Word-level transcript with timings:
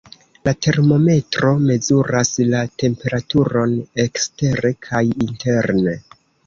La 0.47 0.53
termometro 0.67 1.51
mezuras 1.67 2.33
la 2.55 2.63
temperaturon 2.85 3.79
ekstere 4.09 4.77
kaj 4.89 5.05
interne. 5.29 5.99